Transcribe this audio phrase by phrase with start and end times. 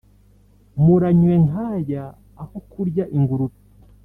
[0.83, 2.05] Muranywe nk'aya
[2.41, 3.59] aho kurya ingurube